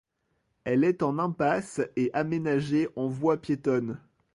Elle 0.63 0.83
est 0.83 1.03
en 1.03 1.19
impasse 1.19 1.79
et 1.95 2.09
aménagée 2.13 2.89
en 2.95 3.05
voie 3.07 3.37
piétonne. 3.37 3.99